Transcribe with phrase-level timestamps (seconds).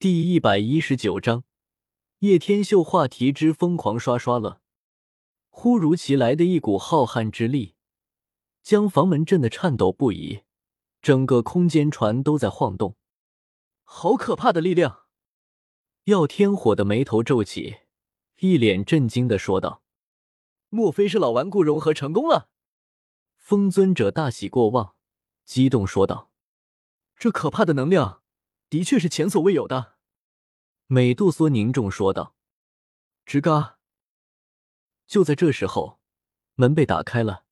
[0.00, 1.42] 第一百一十九章，
[2.20, 4.60] 叶天秀话题之疯狂刷刷乐。
[5.48, 7.74] 忽如其来的一股浩瀚之力，
[8.62, 10.42] 将房门震得颤抖不已，
[11.02, 12.96] 整个空间船都在晃动。
[13.82, 15.06] 好可怕的力量！
[16.04, 17.78] 耀天火的眉头皱起，
[18.38, 19.82] 一脸震惊的说道
[20.70, 22.48] ：“莫非是老顽固融合成功了？”
[23.34, 24.94] 风尊者大喜过望，
[25.44, 26.30] 激动说道
[27.18, 28.22] ：“这可怕的能量！”
[28.70, 29.96] 的确是前所未有的，
[30.86, 32.34] 美杜莎凝重说道。
[33.24, 33.78] 吱嘎！
[35.06, 36.00] 就在这时候，
[36.54, 37.44] 门被打开了，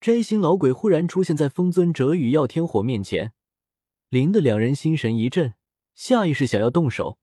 [0.00, 3.34] 摘星老鬼忽然出现在风尊者与耀天火面前，
[4.08, 5.54] 林的两人心神一震，
[5.94, 7.18] 下意识想要动手。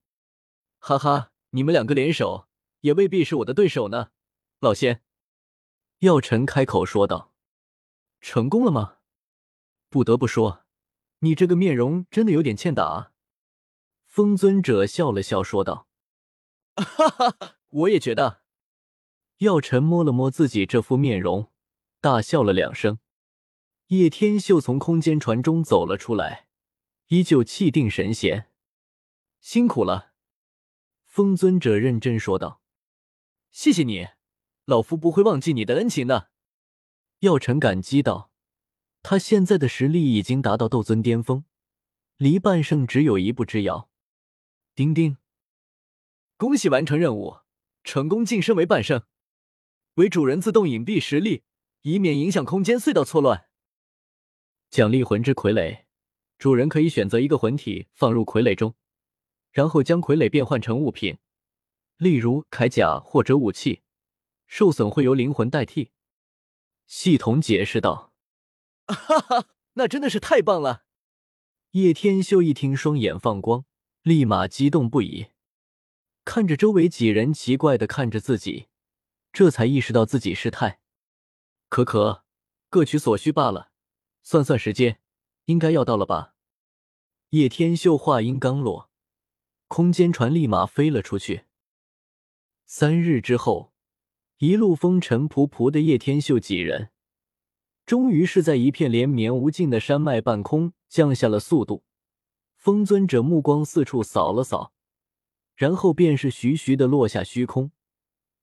[0.77, 2.47] 哈哈，你们两个联手，
[2.81, 4.11] 也未必是我的对手呢，
[4.59, 5.01] 老仙。
[5.99, 7.33] 耀尘开口说道
[8.21, 8.97] ：“成功了吗？
[9.89, 10.65] 不得不说，
[11.19, 13.11] 你这个面容真的有点欠打啊。”
[14.13, 15.87] 风尊者笑了笑，说道
[16.77, 18.43] ：“哈哈，我也觉得。”
[19.41, 21.51] 药尘摸了摸自己这副面容，
[21.99, 22.99] 大笑了两声。
[23.87, 26.47] 叶天秀从空间船中走了出来，
[27.07, 28.51] 依旧气定神闲。
[29.41, 30.11] “辛苦了。”
[31.05, 32.61] 风尊者认真说道。
[33.49, 34.09] “谢谢你，
[34.65, 36.29] 老夫不会忘记你的恩情的。”
[37.21, 38.29] 药尘感激道。
[39.01, 41.45] 他现在的实力已经达到斗尊巅峰，
[42.17, 43.89] 离半圣只有一步之遥。
[44.75, 45.17] 丁丁，
[46.35, 47.41] 恭喜完成任务，
[47.83, 49.03] 成功晋升为半圣。
[49.95, 51.43] 为主人自动隐蔽实力，
[51.83, 53.49] 以免影响空间隧道错乱。
[54.71, 55.83] 奖励魂之傀儡，
[56.39, 58.73] 主人可以选择一个魂体放入傀儡中，
[59.51, 61.19] 然后将傀儡变换成物品，
[61.97, 63.83] 例如铠甲或者武器，
[64.47, 65.91] 受损会由灵魂代替。
[66.87, 68.11] 系统解释道
[68.89, 70.85] ：“哈哈，那真的是太棒了！”
[71.73, 73.65] 叶天秀一听，双眼放光。
[74.03, 75.27] 立马激动不已，
[76.25, 78.67] 看着周围几人奇怪的看着自己，
[79.31, 80.81] 这才意识到自己失态。
[81.69, 82.25] 可可，
[82.69, 83.71] 各取所需罢了。
[84.21, 84.99] 算算时间，
[85.45, 86.35] 应该要到了吧？
[87.29, 88.89] 叶天秀话音刚落，
[89.69, 91.45] 空间船立马飞了出去。
[92.65, 93.71] 三日之后，
[94.39, 96.89] 一路风尘仆仆的叶天秀几人，
[97.85, 101.85] 终于是在一片连绵无尽的山脉半空降下了速度。
[102.63, 104.71] 风尊者目光四处扫了扫，
[105.53, 107.73] 然后便是徐徐的落下虚空，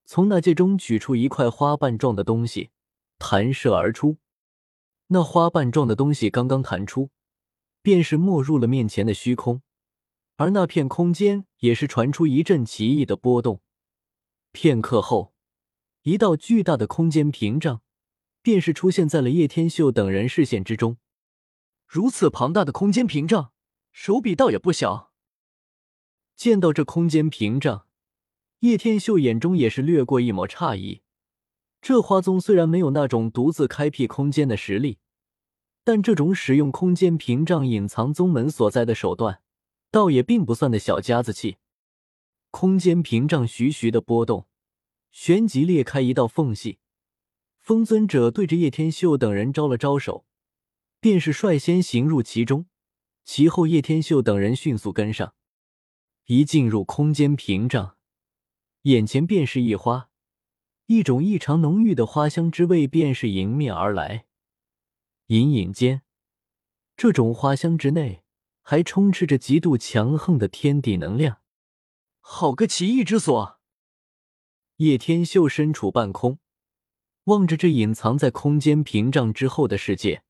[0.04, 2.68] 从那戒中取出一块花瓣状的东西，
[3.18, 4.18] 弹射而出。
[5.06, 7.08] 那花瓣状的东西刚刚弹出，
[7.80, 9.62] 便是没入了面前的虚空，
[10.36, 13.62] 而那片空间也是传出一阵奇异的波动。
[14.52, 15.32] 片刻后，
[16.02, 17.80] 一道巨大的空间屏障
[18.42, 20.98] 便是出现在了叶天秀等人视线之中。
[21.86, 23.52] 如此庞大的空间屏障！
[23.92, 25.12] 手笔倒也不小。
[26.36, 27.86] 见到这空间屏障，
[28.60, 31.02] 叶天秀眼中也是掠过一抹诧异。
[31.82, 34.98] 这花宗虽然没有那种独自开辟空间的实力，
[35.84, 39.42] 但这种使用空间屏障隐藏宗门所在的手段，
[39.90, 41.56] 倒也并不算的小家子气。
[42.50, 44.46] 空间屏障徐徐的波动，
[45.10, 46.78] 旋即裂开一道缝隙。
[47.58, 50.24] 风尊者对着叶天秀等人招了招手，
[51.00, 52.66] 便是率先行入其中。
[53.24, 55.34] 其后，叶天秀等人迅速跟上。
[56.26, 57.96] 一进入空间屏障，
[58.82, 60.10] 眼前便是一花，
[60.86, 64.26] 一种异常浓郁的花香之味便是迎面而来。
[65.26, 66.02] 隐隐间，
[66.96, 68.22] 这种花香之内
[68.62, 71.40] 还充斥着极度强横的天地能量。
[72.20, 73.60] 好个奇异之所！
[74.76, 76.38] 叶天秀身处半空，
[77.24, 80.22] 望着这隐藏在空间屏障之后的世界。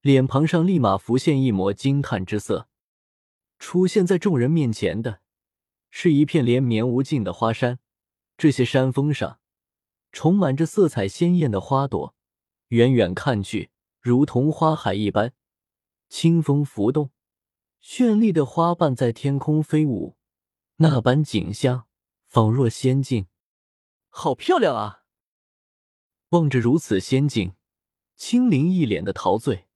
[0.00, 2.68] 脸庞上立马浮现一抹惊叹之色。
[3.58, 5.20] 出现在众人面前的，
[5.90, 7.80] 是一片连绵无尽的花山。
[8.36, 9.40] 这些山峰上，
[10.12, 12.14] 充满着色彩鲜艳的花朵，
[12.68, 13.70] 远远看去，
[14.00, 15.32] 如同花海一般。
[16.08, 17.10] 清风拂动，
[17.82, 20.16] 绚丽的花瓣在天空飞舞，
[20.76, 21.86] 那般景象，
[22.28, 23.26] 仿若仙境。
[24.08, 25.02] 好漂亮啊！
[26.30, 27.54] 望着如此仙境，
[28.14, 29.67] 青灵一脸的陶醉。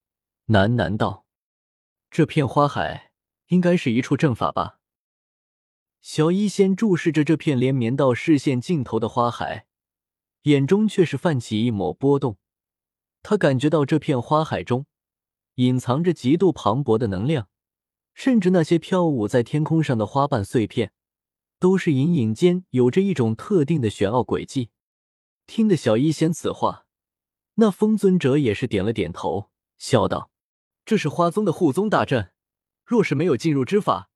[0.53, 1.25] 喃喃道
[2.11, 3.11] ：“这片花海
[3.47, 4.77] 应该是一处阵法吧？”
[5.99, 9.65] 小医仙注视着这片连绵到视线尽头的花海，
[10.43, 12.37] 眼中却是泛起一抹波动。
[13.23, 14.85] 他感觉到这片花海中
[15.55, 17.49] 隐藏着极度磅礴的能量，
[18.13, 20.93] 甚至那些飘舞在天空上的花瓣碎片，
[21.57, 24.69] 都是隐隐间有着一种特定的玄奥轨迹。
[25.47, 26.85] 听得小医仙此话，
[27.55, 29.49] 那风尊者也是点了点头，
[29.79, 30.32] 笑道。
[30.85, 32.33] 这是花宗的护宗大阵，
[32.85, 34.09] 若是没有进入之法，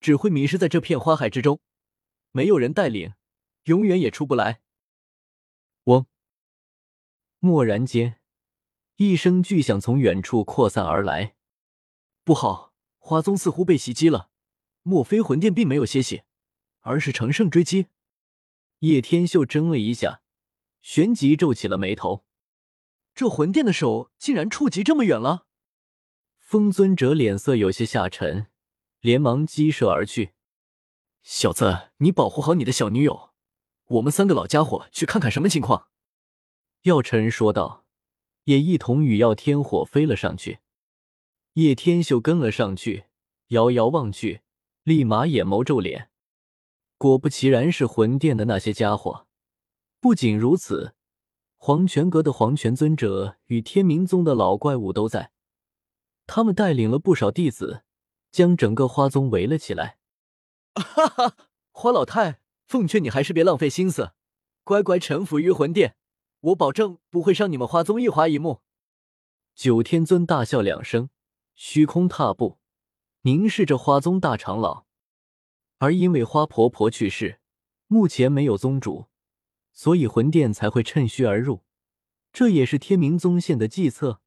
[0.00, 1.60] 只会迷失在这片花海之中，
[2.32, 3.14] 没有人带领，
[3.64, 4.60] 永远也出不来。
[5.84, 6.06] 嗡！
[7.40, 8.20] 蓦然间，
[8.96, 11.34] 一声巨响从远处扩散而来。
[12.24, 14.30] 不好，花宗似乎被袭击了。
[14.82, 16.22] 莫非魂殿并没有歇息，
[16.80, 17.86] 而是乘胜追击？
[18.80, 20.22] 叶天秀怔了一下，
[20.82, 22.24] 旋即皱起了眉头。
[23.14, 25.46] 这魂殿的手竟然触及这么远了！
[26.52, 28.48] 风尊者脸色有些下沉，
[29.00, 30.32] 连忙激射而去。
[31.22, 33.30] 小子，你保护好你的小女友，
[33.86, 35.88] 我们三个老家伙去看看什么情况。
[36.82, 37.86] 药尘说道，
[38.44, 40.58] 也一同与药天火飞了上去。
[41.54, 43.04] 叶天秀跟了上去，
[43.46, 44.42] 遥遥望去，
[44.82, 46.10] 立马眼眸皱脸。
[46.98, 49.26] 果不其然，是魂殿的那些家伙。
[50.00, 50.94] 不仅如此，
[51.56, 55.30] 黄泉阁的黄泉尊者与天明宗的老怪物都在。
[56.26, 57.84] 他们带领了不少弟子，
[58.30, 59.98] 将整个花宗围了起来。
[60.74, 61.36] 哈哈，
[61.70, 64.12] 花老太，奉劝你还是别浪费心思，
[64.64, 65.96] 乖乖臣服于魂殿，
[66.40, 68.62] 我保证不会伤你们花宗一花一木。
[69.54, 71.10] 九天尊大笑两声，
[71.54, 72.58] 虚空踏步，
[73.22, 74.86] 凝视着花宗大长老。
[75.78, 77.40] 而因为花婆婆去世，
[77.88, 79.08] 目前没有宗主，
[79.72, 81.64] 所以魂殿才会趁虚而入。
[82.32, 84.22] 这也是天明宗献的计策。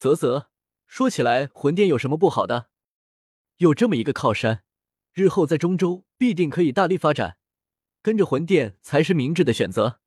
[0.00, 0.48] 啧啧，
[0.92, 2.68] 说起来，魂殿有什么不好的？
[3.56, 4.62] 有这么一个靠山，
[5.14, 7.38] 日后在中州必定可以大力发展。
[8.02, 10.00] 跟着魂殿才是明智的选择。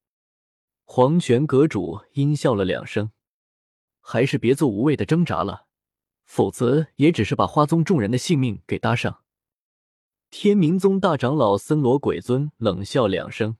[0.83, 3.09] 黄泉阁主阴笑了两声，
[3.99, 5.65] 还是别做无谓的挣扎了，
[6.23, 9.23] 否则也只是把花宗众人的性命给搭上。
[10.29, 13.57] 天明宗大长老森罗鬼尊冷笑两声：“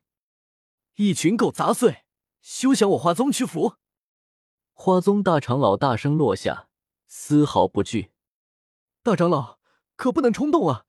[0.97, 2.03] 一群狗杂碎，
[2.39, 3.77] 休想我花宗屈服！”
[4.73, 6.69] 花宗大长老大声落下，
[7.07, 8.11] 丝毫不惧
[9.03, 9.59] ：“大长老
[9.95, 10.85] 可不能冲动啊！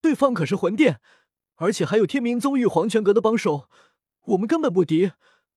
[0.00, 1.00] 对方可是魂殿，
[1.56, 3.68] 而且还有天明宗与黄泉阁的帮手，
[4.26, 5.12] 我们根本不敌。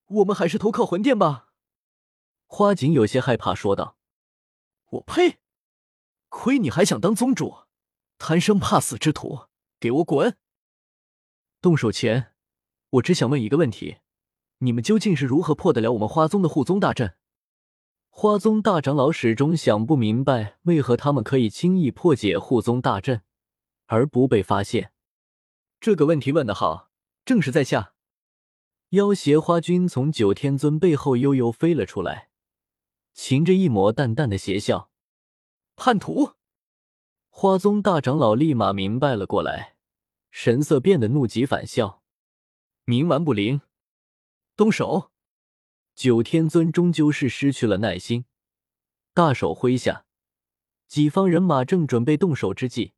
[0.08, 1.50] 我们还是投靠魂殿吧。”
[2.46, 3.98] 花锦有些害怕说道
[4.92, 5.40] ：“我呸！
[6.30, 7.66] 亏你还想当宗主，
[8.18, 9.48] 贪生怕死之徒！”
[9.80, 10.38] 给我滚！
[11.60, 12.34] 动手前，
[12.92, 13.98] 我只想问一个问题：
[14.60, 17.18] 你们究竟是如何破得了我们花宗的护宗大阵？
[18.16, 23.24] 花宗大长老始终想不明白，为何他们可以轻易破解护宗大阵，
[23.88, 24.94] 而不被发现。
[25.82, 26.92] 这个问题问得好，
[27.26, 27.96] 正是在下。
[28.90, 32.30] 妖邪花君从九天尊背后悠悠飞了出来，
[33.16, 34.92] 噙着一抹淡淡的邪笑。
[35.76, 36.34] 叛徒！
[37.30, 39.76] 花宗大长老立马明白了过来。
[40.30, 42.04] 神色变得怒极反笑，
[42.86, 43.62] 冥顽不灵，
[44.56, 45.13] 动手！
[45.96, 48.26] 九天尊终究是失去了耐心，
[49.14, 50.06] 大手挥下，
[50.88, 52.94] 几方人马正准备动手之际，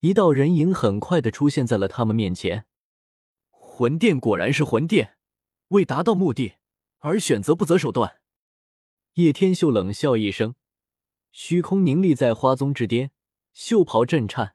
[0.00, 2.66] 一道人影很快的出现在了他们面前。
[3.50, 5.16] 魂殿果然是魂殿，
[5.68, 6.54] 为达到目的
[7.00, 8.20] 而选择不择手段。
[9.14, 10.54] 叶天秀冷笑一声，
[11.32, 13.10] 虚空凝立在花宗之巅，
[13.52, 14.54] 袖袍震颤。